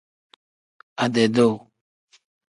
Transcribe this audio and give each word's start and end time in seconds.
Ade-duu. 1.03 1.53